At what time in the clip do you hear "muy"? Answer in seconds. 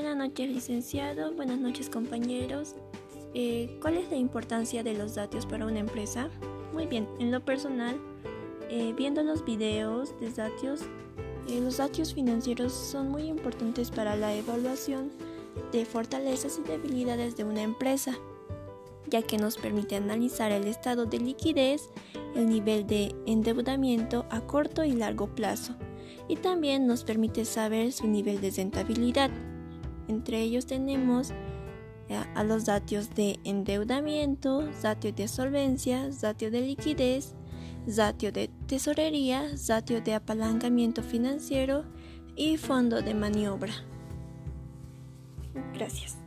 6.72-6.86, 13.10-13.24